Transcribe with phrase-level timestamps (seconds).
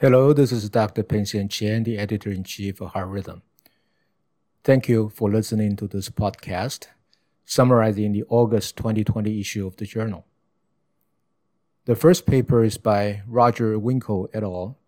[0.00, 1.02] Hello, this is Dr.
[1.02, 3.42] Peng-Sheng Chen, the editor in chief of Heart Rhythm.
[4.62, 6.86] Thank you for listening to this podcast
[7.44, 10.24] summarizing the August 2020 issue of the journal.
[11.86, 14.78] The first paper is by Roger Winkle et al.,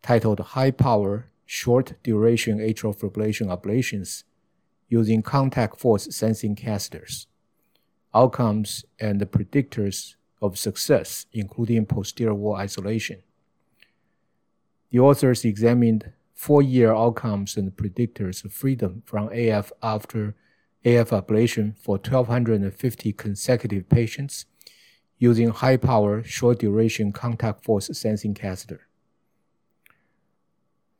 [0.00, 4.22] titled High Power Short Duration Atrial Fibrillation Ablations
[4.88, 7.26] Using Contact Force Sensing Catheters
[8.14, 13.22] Outcomes and the Predictors of Success, including Posterior Wall Isolation.
[14.90, 20.34] The authors examined four-year outcomes and predictors of freedom from AF after
[20.84, 24.46] AF ablation for 1,250 consecutive patients
[25.18, 28.88] using high-power, short-duration contact force sensing catheter.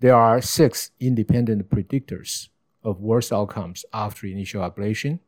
[0.01, 2.49] There are six independent predictors
[2.85, 5.21] of worse outcomes after initial ablation.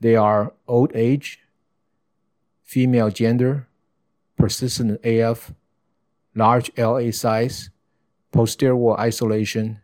[0.00, 1.40] They are old age,
[2.62, 3.68] female gender,
[4.36, 5.52] persistent AF,
[6.36, 7.70] large LA size,
[8.30, 9.80] posterior isolation,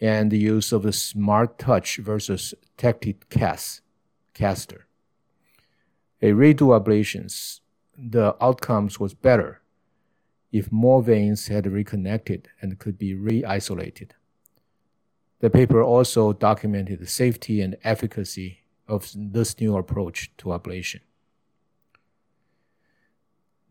[0.00, 3.80] and the use of the smart touch versus TactiCath,
[4.34, 4.86] caster.
[6.20, 7.60] A redo ablations,
[7.96, 9.62] the outcomes was better
[10.50, 14.14] if more veins had reconnected and could be re-isolated.
[15.40, 21.00] The paper also documented the safety and efficacy of this new approach to ablation.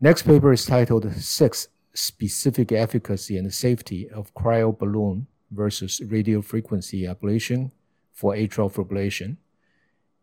[0.00, 7.72] Next paper is titled Sex Specific Efficacy and Safety of Cryoballoon versus Radiofrequency Ablation
[8.12, 9.36] for Atrial Fibrillation,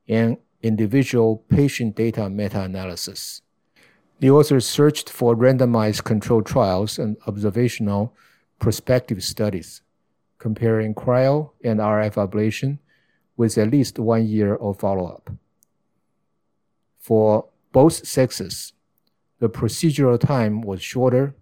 [0.08, 3.42] and individual patient data meta-analysis.
[4.22, 8.16] The authors searched for randomized controlled trials and observational
[8.58, 9.82] prospective studies
[10.38, 12.80] comparing cryo and RF ablation
[13.36, 15.30] with at least one year of follow-up.
[17.00, 18.72] For both sexes,
[19.40, 21.36] the procedural time was shorter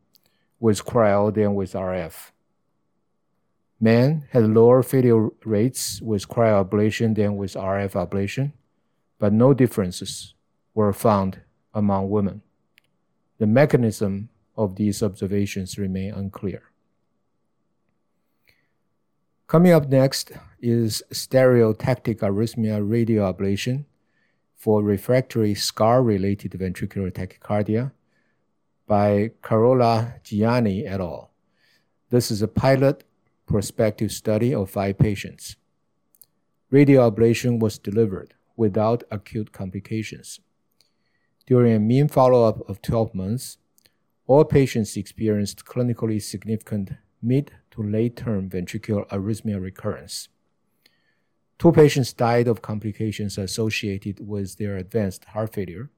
[0.64, 2.32] with cryo than with RF.
[3.82, 8.54] Men had lower failure rates with cryoablation than with RF ablation,
[9.20, 10.36] but no differences
[10.74, 11.42] were found
[11.74, 12.44] among women.
[13.40, 16.62] The mechanism of these observations remain unclear.
[19.48, 20.32] Coming up next
[20.62, 23.84] is stereotactic arrhythmia radioablation
[24.56, 27.92] for refractory scar-related ventricular tachycardia
[28.94, 31.32] by Carola Gianni et al.
[32.12, 33.04] This is a pilot
[33.48, 35.56] prospective study of five patients.
[36.72, 40.40] Radioablation was delivered without acute complications.
[41.48, 43.58] During a mean follow-up of 12 months,
[44.28, 50.30] all patients experienced clinically significant mid to late-term ventricular arrhythmia recurrence.
[51.58, 55.90] Two patients died of complications associated with their advanced heart failure.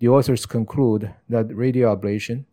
[0.00, 2.46] The authors conclude that radioablation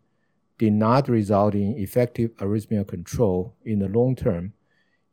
[0.58, 4.52] did not result in effective arrhythmia control in the long term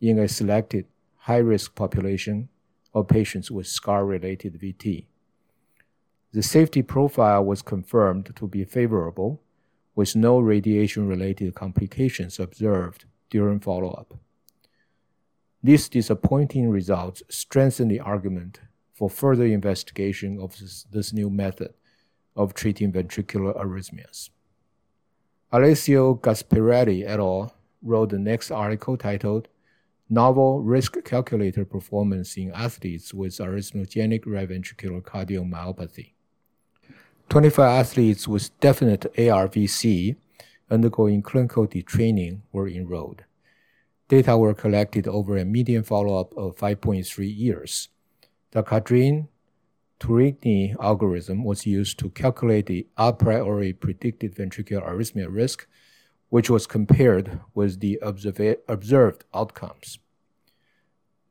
[0.01, 0.85] in a selected
[1.15, 2.49] high risk population
[2.93, 5.05] of patients with scar related VT.
[6.33, 9.41] The safety profile was confirmed to be favorable,
[9.95, 14.13] with no radiation related complications observed during follow up.
[15.63, 18.59] These disappointing results strengthen the argument
[18.93, 21.73] for further investigation of this, this new method
[22.35, 24.29] of treating ventricular arrhythmias.
[25.51, 27.53] Alessio Gasparetti et al.
[27.81, 29.47] wrote the next article titled
[30.09, 36.11] Novel Risk Calculator Performance in Athletes with Arrhythmogenic Right Ventricular Cardiomyopathy.
[37.29, 40.15] 25 athletes with definite ARVC
[40.69, 43.23] undergoing clinical detraining were enrolled.
[44.07, 47.89] Data were collected over a median follow up of 5.3 years.
[48.51, 49.27] The Cadrin
[49.99, 55.67] Tourigny algorithm was used to calculate the a priori predicted ventricular arrhythmia risk,
[56.29, 57.99] which was compared with the
[58.67, 59.99] observed outcomes.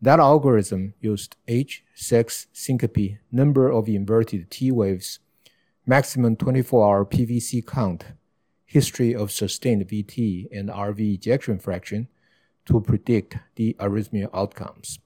[0.00, 5.18] That algorithm used age, sex, syncope, number of inverted T waves,
[5.86, 8.04] maximum 24 hour PVC count,
[8.64, 12.08] history of sustained VT, and RV ejection fraction
[12.66, 14.98] to predict the arrhythmia outcomes.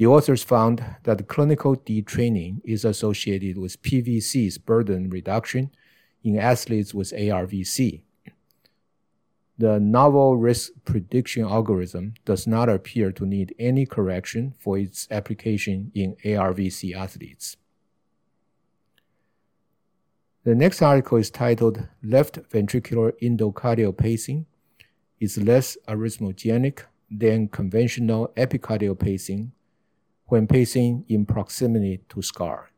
[0.00, 5.72] The authors found that clinical detraining is associated with PVC's burden reduction
[6.24, 8.00] in athletes with ARVC.
[9.58, 15.92] The novel risk prediction algorithm does not appear to need any correction for its application
[15.94, 17.58] in ARVC athletes.
[20.44, 24.46] The next article is titled Left Ventricular Endocardial Pacing
[25.20, 29.52] is Less Arrhythmogenic than Conventional Epicardial Pacing
[30.30, 32.70] when pacing in proximity to scar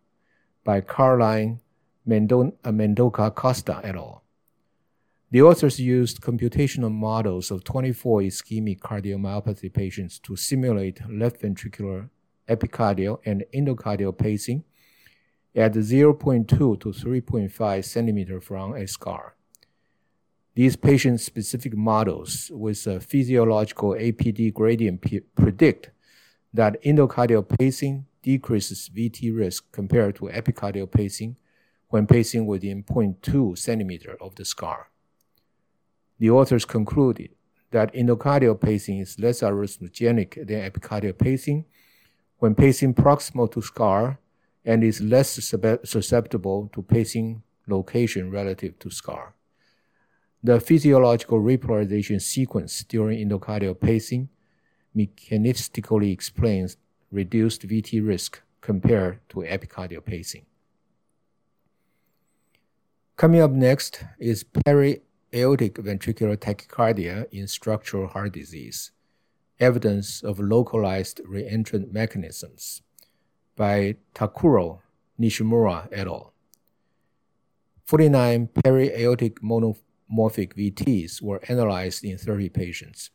[0.64, 1.60] by Caroline
[2.06, 4.22] uh, Mendonca Costa et al.
[5.30, 12.08] The authors used computational models of 24 ischemic cardiomyopathy patients to simulate left ventricular
[12.48, 14.64] epicardial and endocardial pacing
[15.54, 19.36] at 0.2 to 3.5 centimeter from a scar.
[20.54, 25.04] These patient-specific models with a physiological APD gradient
[25.34, 25.90] predict
[26.52, 31.36] that endocardial pacing decreases VT risk compared to epicardial pacing
[31.88, 34.88] when pacing within 0.2 centimeter of the scar.
[36.18, 37.30] The authors concluded
[37.70, 41.64] that endocardial pacing is less arrhythmogenic than epicardial pacing
[42.38, 44.18] when pacing proximal to scar
[44.64, 45.30] and is less
[45.84, 49.34] susceptible to pacing location relative to scar.
[50.44, 54.28] The physiological repolarization sequence during endocardial pacing
[54.96, 56.76] mechanistically explains
[57.10, 60.46] reduced VT risk compared to epicardial pacing.
[63.16, 68.90] Coming up next is periaortic ventricular tachycardia in structural heart disease,
[69.60, 72.82] evidence of localized reentrant mechanisms
[73.54, 74.80] by Takuro
[75.20, 76.32] Nishimura et al.
[77.84, 83.10] 49 periaortic monomorphic VTs were analyzed in 30 patients.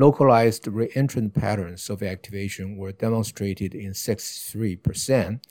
[0.00, 5.44] Localized reentrant patterns of activation were demonstrated in 63%,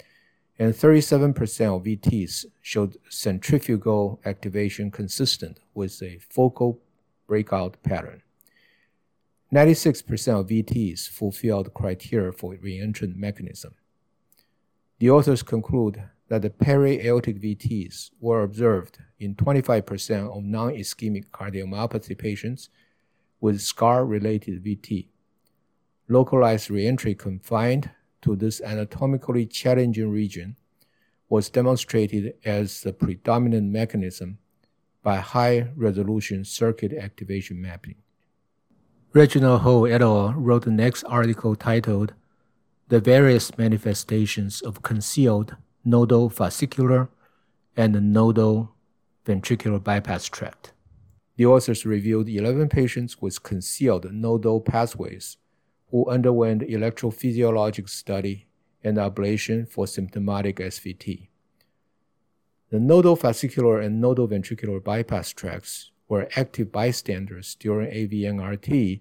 [0.58, 6.80] and 37% of VTs showed centrifugal activation consistent with a focal
[7.28, 8.24] breakout pattern.
[9.54, 13.76] 96% of VTs fulfilled criteria for reentrant mechanism.
[14.98, 22.70] The authors conclude that the periaortic VTs were observed in 25% of non-ischemic cardiomyopathy patients
[23.42, 25.08] with scar-related VT.
[26.08, 27.92] Localized reentry confined
[28.22, 30.56] to this anatomically challenging region
[31.30, 34.40] was demonstrated as the predominant mechanism
[35.04, 37.96] by high-resolution circuit activation mapping.
[39.14, 40.34] Reginald Ho et al.
[40.34, 42.14] wrote the next article titled
[42.90, 45.56] The Various Manifestations of Concealed
[45.86, 47.10] Nodal Fascicular
[47.78, 48.76] and Nodal
[49.26, 50.74] Ventricular Bypass Tract.
[51.40, 55.38] The authors reviewed 11 patients with concealed nodal pathways
[55.90, 58.48] who underwent electrophysiologic study
[58.84, 61.30] and ablation for symptomatic SVT.
[62.72, 69.00] The nodal fascicular and nodal ventricular bypass tracts were active bystanders during AVNRT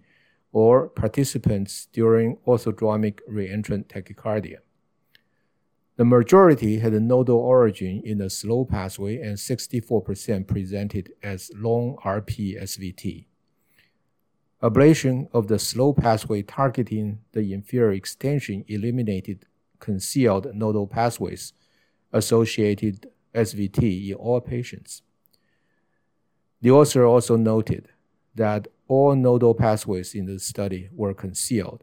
[0.52, 4.58] or participants during orthodromic reentrant tachycardia.
[5.99, 11.97] The majority had a nodal origin in the slow pathway, and 64% presented as long
[12.05, 13.27] RP SVT.
[14.62, 19.45] Ablation of the slow pathway targeting the inferior extension eliminated
[19.81, 21.53] concealed nodal pathways
[22.12, 25.03] associated SVT in all patients.
[26.62, 27.89] The author also noted
[28.37, 31.83] that all nodal pathways in the study were concealed,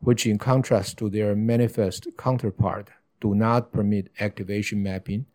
[0.00, 5.26] which, in contrast to their manifest counterpart, do not permit activation mapping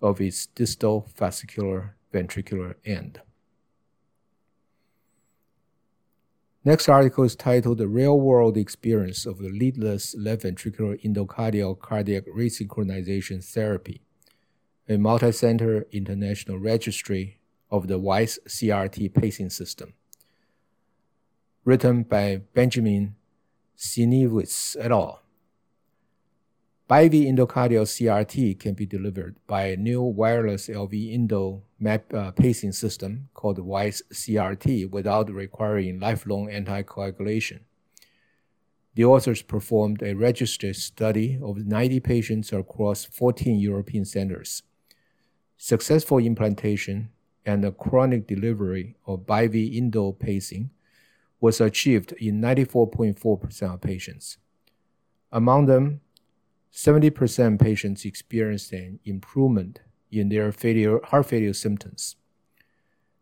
[0.00, 3.20] of its distal fascicular ventricular end.
[6.64, 12.24] Next article is titled The Real World Experience of the Leadless Left Ventricular Endocardial Cardiac
[12.26, 14.00] Resynchronization Therapy,
[14.88, 19.94] a multi-center international registry of the WISE CRT pacing system.
[21.64, 23.16] Written by Benjamin
[23.76, 25.21] Sieniewicz et al.
[26.92, 32.72] BIV endocardial CRT can be delivered by a new wireless LV endo map uh, pacing
[32.72, 37.60] system called WISE CRT without requiring lifelong anticoagulation.
[38.94, 44.62] The authors performed a registered study of 90 patients across 14 European centers.
[45.56, 47.08] Successful implantation
[47.46, 50.68] and the chronic delivery of BIV endo pacing
[51.40, 54.36] was achieved in 94.4% of patients.
[55.32, 56.02] Among them,
[56.72, 62.16] 70% patients experienced an improvement in their failure, heart failure symptoms.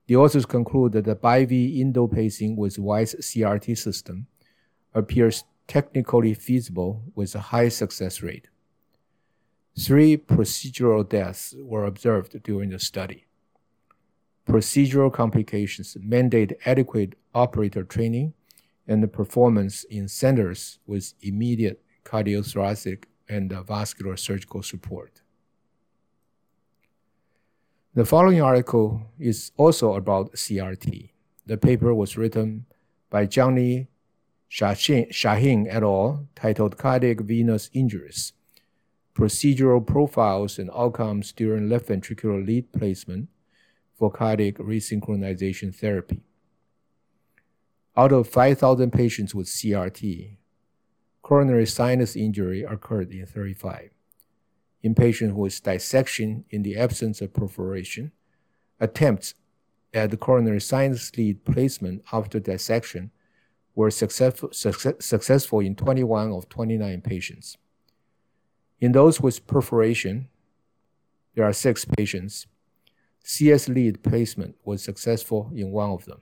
[0.07, 4.27] The authors conclude that the BIV endo pacing with WISE CRT system
[4.95, 8.49] appears technically feasible with a high success rate.
[9.79, 13.27] Three procedural deaths were observed during the study
[14.51, 18.35] procedural complications mandate adequate operator training
[18.89, 25.23] and the performance in centers with immediate cardiothoracic and vascular surgical support.
[27.95, 31.11] The following article is also about CRT.
[31.47, 32.67] The paper was written
[33.09, 33.89] by Johnny
[34.49, 38.33] Shahin et al., titled Cardiac Venous Injuries
[39.15, 43.29] Procedural Profiles and Outcomes During Left Ventricular Lead Placement
[43.97, 46.23] for cardiac resynchronization therapy.
[47.97, 50.37] Out of 5,000 patients with CRT,
[51.23, 53.91] coronary sinus injury occurred in 35.
[54.83, 58.13] In patients with dissection in the absence of perforation,
[58.79, 59.35] attempts
[59.93, 63.11] at the coronary sinus lead placement after dissection
[63.75, 67.57] were successful, success, successful in 21 of 29 patients.
[68.81, 70.29] In those with perforation,
[71.35, 72.47] there are six patients.
[73.23, 76.21] CS lead placement was successful in one of them.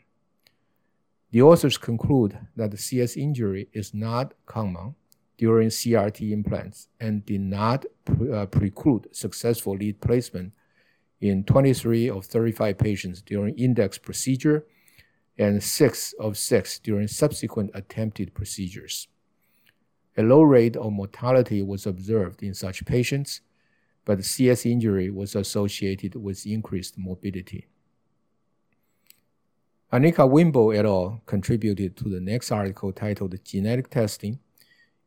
[1.31, 4.95] The authors conclude that the CS injury is not common
[5.37, 10.53] during CRT implants and did not pre- uh, preclude successful lead placement
[11.21, 14.67] in 23 of 35 patients during index procedure
[15.37, 19.09] and 6 of 6 during subsequent attempted procedures.
[20.17, 23.43] A low rate of mortality was observed in such patients,
[24.05, 27.69] but CS injury was associated with increased morbidity.
[29.91, 31.23] Annika Winbo et al.
[31.25, 34.39] contributed to the next article titled Genetic Testing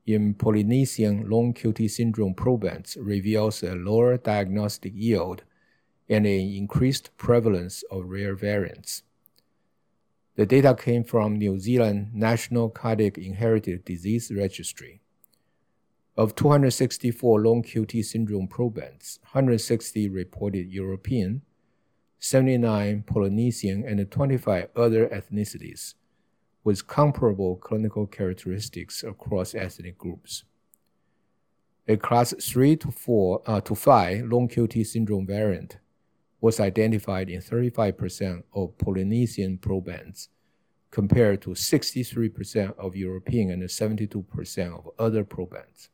[0.08, 5.44] in Polynesian long QT syndrome probands reveals a lower diagnostic yield
[6.10, 9.04] and an increased prevalence of rare variants.
[10.36, 15.02] The data came from New Zealand National Cardiac Inherited Disease Registry.
[16.18, 21.44] Of 264 long QT syndrome probands, 160 reported European,
[22.24, 25.96] 79 Polynesian, and 25 other ethnicities,
[26.64, 30.44] with comparable clinical characteristics across ethnic groups.
[31.88, 35.80] A class 3 to 4 uh, to 5 long QT syndrome variant
[36.40, 40.28] was identified in 35% of Polynesian probands,
[40.92, 45.90] compared to 63% of European and 72% of other probands.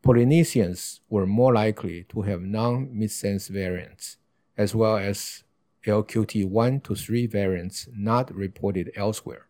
[0.00, 4.18] Polynesians were more likely to have non-missense variants,
[4.56, 5.44] as well as
[5.86, 9.46] LQT1 to 3 variants not reported elsewhere.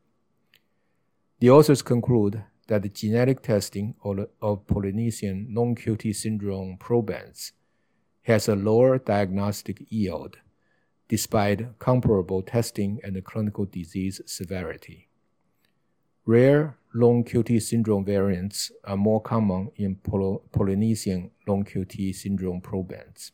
[1.41, 3.95] The authors conclude that the genetic testing
[4.43, 7.53] of Polynesian long QT syndrome probands
[8.23, 10.39] has a lower diagnostic yield
[11.09, 15.09] despite comparable testing and clinical disease severity.
[16.25, 23.31] Rare long QT syndrome variants are more common in Polynesian long QT syndrome probands.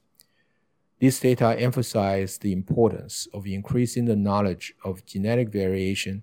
[1.03, 6.23] This data emphasize the importance of increasing the knowledge of genetic variation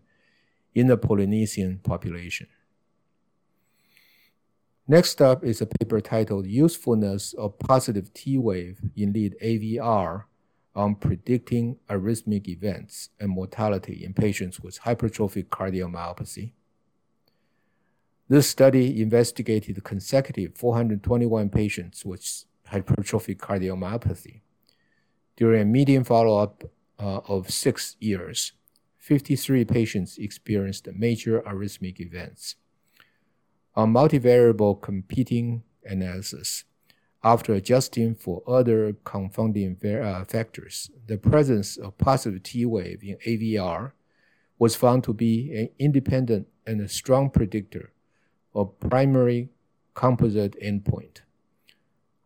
[0.73, 2.47] in the Polynesian population.
[4.87, 10.23] Next up is a paper titled Usefulness of Positive T Wave in Lead AVR
[10.73, 16.53] on Predicting Arrhythmic Events and Mortality in Patients with Hypertrophic Cardiomyopathy.
[18.29, 24.39] This study investigated consecutive 421 patients with hypertrophic cardiomyopathy.
[25.39, 26.65] During a median follow up
[26.99, 28.51] uh, of six years,
[28.97, 32.55] 53 patients experienced major arrhythmic events.
[33.73, 36.65] On multivariable competing analysis,
[37.23, 43.93] after adjusting for other confounding uh, factors, the presence of positive T wave in AVR
[44.57, 47.93] was found to be an independent and a strong predictor
[48.53, 49.47] of primary
[49.93, 51.21] composite endpoint.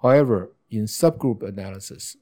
[0.02, 2.18] However, in subgroup analysis,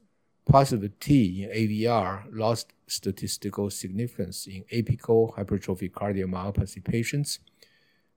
[0.46, 7.38] positive T in AVR lost statistical significance in apical hypertrophic cardiomyopathy patients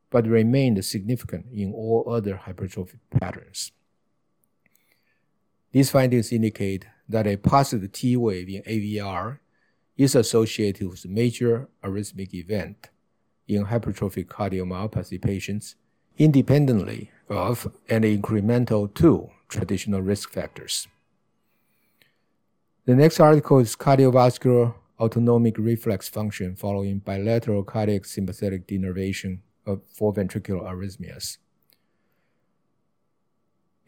[0.10, 3.72] but remained significant in all other hypertrophic patterns.
[5.72, 9.39] These findings indicate that a positive T wave in AVR
[9.98, 12.89] is associated with major arrhythmic event
[13.48, 15.75] in hypertrophic cardiomyopathy patients
[16.17, 20.88] independently of and incremental to traditional risk factors.
[22.86, 30.13] The next article is cardiovascular autonomic reflex function following bilateral cardiac sympathetic denervation of four
[30.13, 31.39] ventricular arrhythmias.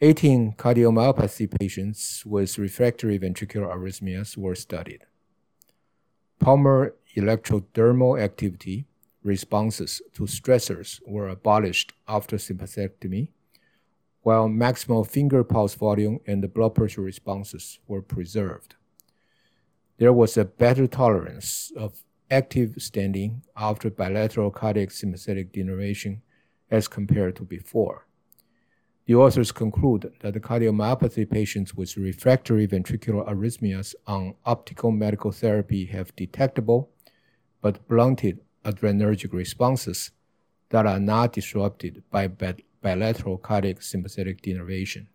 [0.00, 5.04] 18 cardiomyopathy patients with refractory ventricular arrhythmias were studied.
[6.40, 8.88] Palmar electrodermal activity
[9.22, 13.28] responses to stressors were abolished after sympathectomy,
[14.22, 18.74] while maximal finger pulse volume and blood pressure responses were preserved.
[19.98, 26.20] There was a better tolerance of active standing after bilateral cardiac sympathetic denervation
[26.70, 28.06] as compared to before.
[29.06, 35.86] The authors conclude that the cardiomyopathy patients with refractory ventricular arrhythmias on optical medical therapy
[35.86, 36.90] have detectable
[37.60, 40.12] but blunted adrenergic responses
[40.68, 42.28] that are not disrupted by
[42.82, 45.06] bilateral cardiac sympathetic denervation.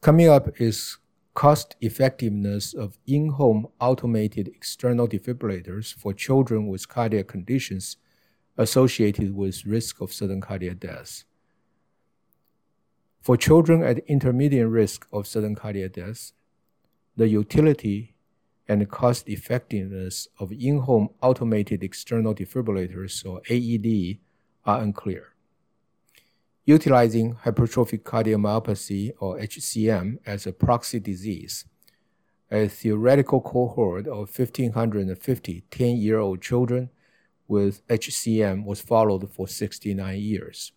[0.00, 0.96] Coming up is
[1.36, 7.98] cost effectiveness of in home automated external defibrillators for children with cardiac conditions
[8.56, 11.24] associated with risk of sudden cardiac death.
[13.20, 16.32] For children at intermediate risk of sudden cardiac death,
[17.16, 18.14] the utility
[18.66, 24.18] and cost effectiveness of in home automated external defibrillators, or AED,
[24.64, 25.35] are unclear.
[26.68, 31.64] Utilizing hypertrophic cardiomyopathy, or HCM, as a proxy disease,
[32.50, 36.90] a theoretical cohort of 1,550 10 year old children
[37.46, 40.72] with HCM was followed for 69 years.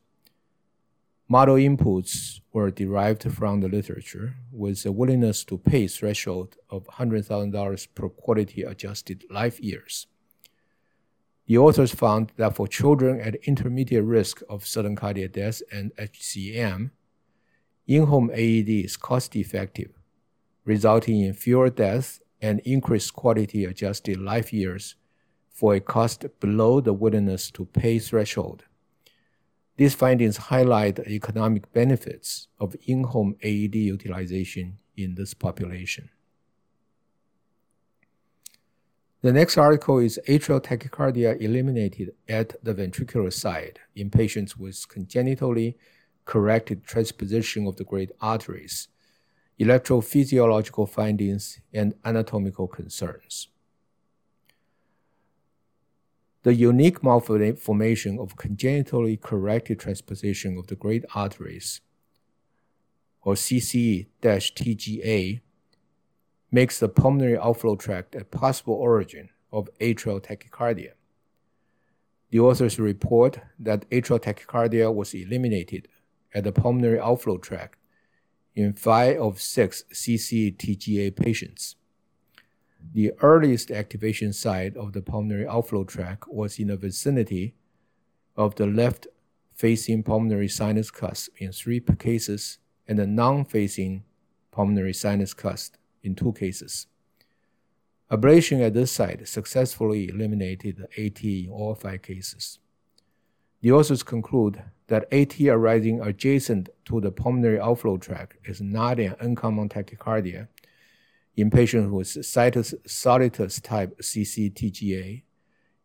[1.27, 7.87] Model inputs were derived from the literature with a willingness to pay threshold of $100,000
[7.95, 10.05] per quality adjusted life years.
[11.49, 16.91] The authors found that for children at intermediate risk of sudden cardiac death and HCM,
[17.87, 19.89] in home AED is cost effective,
[20.63, 24.93] resulting in fewer deaths and increased quality adjusted life years
[25.49, 28.65] for a cost below the willingness to pay threshold.
[29.75, 36.11] These findings highlight the economic benefits of in-home AED utilization in this population.
[39.21, 45.77] The next article is atrial tachycardia eliminated at the ventricular side in patients with congenitally
[46.23, 48.87] corrected transposition of the great arteries,
[49.59, 53.49] electrophysiological findings, and anatomical concerns.
[56.43, 61.81] The unique malformation of congenitally corrected transposition of the great arteries,
[63.21, 64.07] or CCE-TGA,
[66.51, 70.91] makes the pulmonary outflow tract a possible origin of atrial tachycardia.
[72.31, 75.87] The authors report that atrial tachycardia was eliminated
[76.33, 77.79] at the pulmonary outflow tract
[78.55, 81.75] in five of six CCE-TGA patients.
[82.93, 87.55] The earliest activation site of the pulmonary outflow tract was in the vicinity
[88.35, 89.07] of the left
[89.53, 94.03] facing pulmonary sinus cusp in three cases and the non facing
[94.51, 96.87] pulmonary sinus cusp in two cases.
[98.11, 102.59] Ablation at this site successfully eliminated AT in all five cases.
[103.61, 109.15] The authors conclude that AT arising adjacent to the pulmonary outflow tract is not an
[109.19, 110.47] uncommon tachycardia
[111.35, 115.23] in patients with situs solitus type CCTGA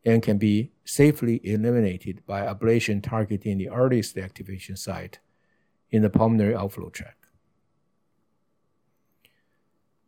[0.05, 5.19] and can be safely eliminated by ablation targeting the earliest activation site
[5.91, 7.24] in the pulmonary outflow tract.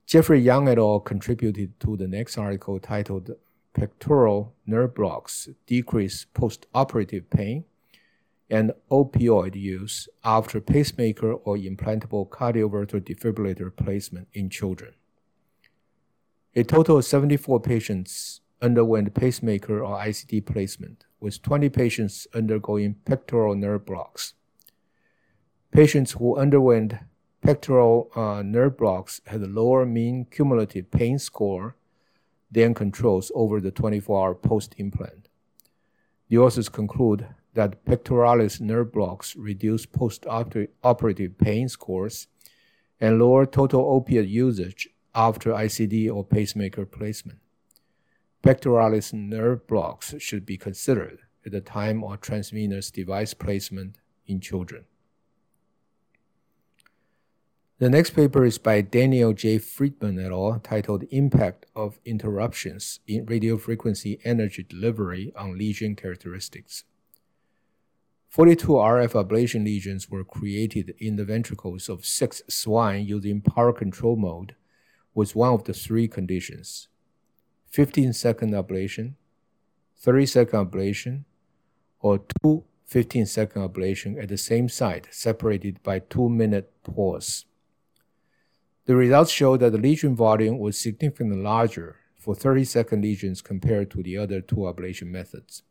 [0.07, 1.01] Jeffrey Young et al.
[1.01, 3.33] contributed to the next article titled
[3.75, 7.65] Pectoral Nerve Blocks Decrease Postoperative Pain
[8.49, 14.95] and Opioid Use After Pacemaker or Implantable Cardioverter Defibrillator Placement in Children.
[16.55, 23.57] A total of 74 patients underwent pacemaker or ICD placement, with 20 patients undergoing pectoral
[23.57, 24.35] nerve blocks.
[25.73, 26.95] Patients who underwent
[27.47, 31.77] pectoral uh, nerve blocks had a lower mean cumulative pain score
[32.51, 35.29] than controls over the 24 hour post implant.
[36.29, 42.27] The authors conclude that pectoralis nerve blocks reduce post operative pain scores
[43.01, 47.39] and lower total opiate usage after ICD or pacemaker placement.
[48.43, 54.87] Pectoralis nerve blocks should be considered at the time of transvenous device placement in children.
[57.79, 59.59] The next paper is by Daniel J.
[59.59, 66.85] Friedman et al., titled Impact of Interruptions in Radiofrequency Energy Delivery on Lesion Characteristics.
[68.29, 74.17] 42 RF ablation lesions were created in the ventricles of six swine using power control
[74.17, 74.55] mode
[75.15, 76.89] was one of the three conditions
[77.67, 79.17] 15 second ablation,
[79.99, 81.25] 30 second ablation,
[82.01, 87.45] or two 15 second ablation at the same site separated by two minute pause.
[88.87, 93.91] The results show that the lesion volume was significantly larger for 30 second lesions compared
[93.91, 95.65] to the other two ablation methods.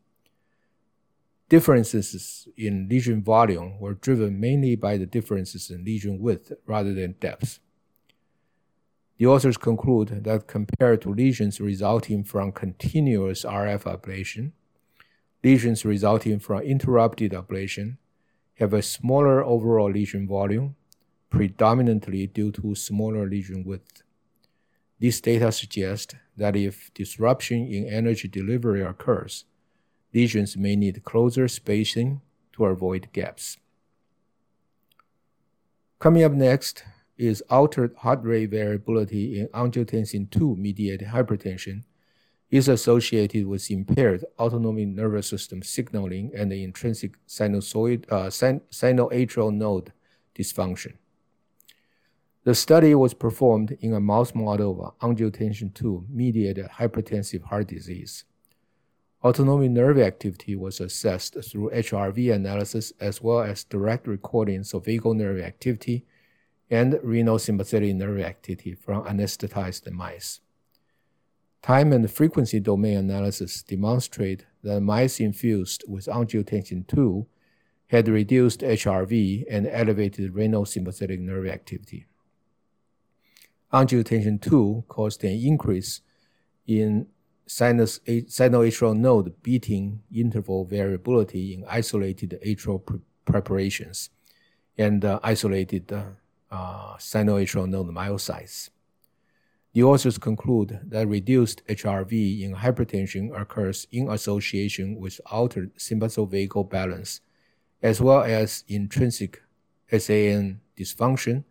[1.48, 7.12] Differences in lesion volume were driven mainly by the differences in lesion width rather than
[7.12, 7.60] depth.
[9.16, 14.52] The authors conclude that compared to lesions resulting from continuous RF ablation,
[15.42, 17.96] lesions resulting from interrupted ablation
[18.56, 20.76] have a smaller overall lesion volume,
[21.36, 24.02] predominantly due to smaller lesion width.
[24.98, 29.44] This data suggest that if disruption in energy delivery occurs,
[30.14, 32.22] lesions may need closer spacing
[32.54, 33.58] to avoid gaps.
[35.98, 36.84] Coming up next
[37.18, 41.84] is altered heart rate variability in angiotensin II mediated hypertension
[42.50, 49.92] is associated with impaired autonomic nervous system signaling and intrinsic sinusoid, uh, sinoatrial node
[50.34, 50.94] dysfunction.
[52.46, 58.22] The study was performed in a mouse model of angiotensin II mediated hypertensive heart disease.
[59.24, 65.16] Autonomic nerve activity was assessed through HRV analysis as well as direct recordings of vagal
[65.16, 66.06] nerve activity
[66.70, 70.38] and renal sympathetic nerve activity from anesthetized mice.
[71.62, 77.26] Time and frequency domain analysis demonstrate that mice infused with angiotensin II
[77.88, 82.06] had reduced HRV and elevated renal sympathetic nerve activity.
[83.76, 86.00] Angiotensin II caused an increase
[86.66, 87.06] in
[87.46, 94.10] sinus sinoatrial node beating interval variability in isolated atrial pre preparations
[94.78, 96.04] and uh, isolated uh,
[96.50, 98.70] uh, sinoatrial node myocytes.
[99.74, 107.20] The authors conclude that reduced HRV in hypertension occurs in association with altered sympathovagal balance,
[107.82, 109.42] as well as intrinsic
[109.90, 111.44] SAN dysfunction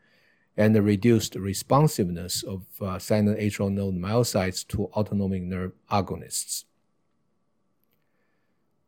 [0.57, 6.63] and the reduced responsiveness of uh, sinoatrial node myocytes to autonomic nerve agonists.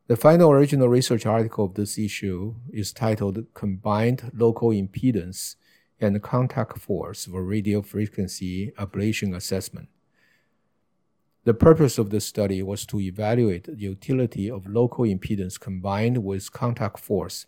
[0.08, 5.56] The final original research article of this issue is titled Combined Local Impedance
[5.99, 9.89] and Contact Force for Radio Frequency Ablation Assessment.
[11.43, 16.51] The purpose of this study was to evaluate the utility of local impedance combined with
[16.51, 17.45] contact force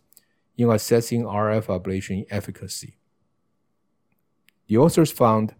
[0.57, 2.98] in assessing RF ablation efficacy.
[4.69, 5.55] The authors found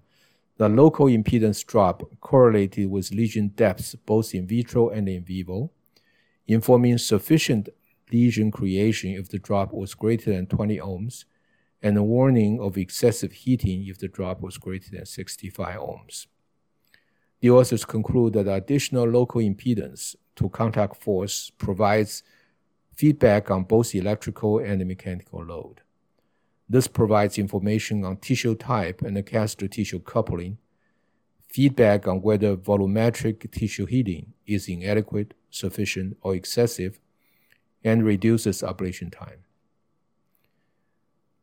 [0.57, 5.71] that local impedance drop correlated with lesion depths both in vitro and in vivo,
[6.47, 7.69] informing sufficient
[8.11, 11.25] lesion creation if the drop was greater than 20 ohms,
[11.81, 16.27] and a warning of excessive heating if the drop was greater than 65 ohms.
[17.41, 22.21] The authors conclude that additional local impedance to contact force provides
[22.93, 25.81] feedback on both electrical and mechanical load.
[26.69, 30.59] This provides information on tissue type and catheter tissue coupling,
[31.49, 36.99] feedback on whether volumetric tissue heating is inadequate, sufficient, or excessive,
[37.83, 39.39] and reduces ablation time.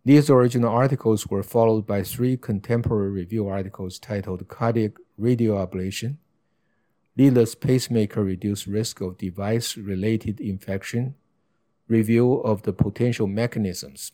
[0.05, 6.19] These original articles were followed by three contemporary review articles titled Cardiac Radioablation,
[7.17, 11.17] Leadless Pacemaker Reduce Risk of Device Related Infection,
[11.89, 14.12] Review of the Potential Mechanisms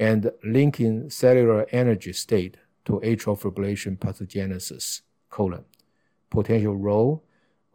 [0.00, 5.66] and linking cellular energy state to atrial fibrillation pathogenesis, colon,
[6.30, 7.22] potential role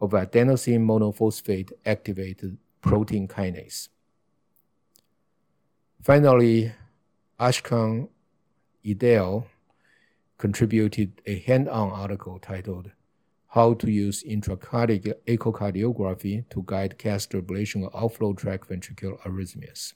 [0.00, 3.88] of adenosine monophosphate activated protein kinase.
[6.02, 6.72] Finally,
[7.38, 8.08] Ashkan
[8.84, 9.44] Ehdaie
[10.36, 12.90] contributed a hand-on article titled
[13.48, 19.94] How to Use Intracardiac Echocardiography to Guide Catheter Ablation of Outflow Tract Ventricular Arrhythmias.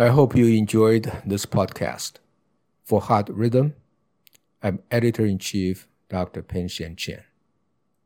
[0.00, 2.18] I hope you enjoyed this podcast.
[2.84, 3.74] For Heart Rhythm,
[4.62, 6.40] I'm Editor in Chief Dr.
[6.40, 7.24] Peng-Sheng Chen.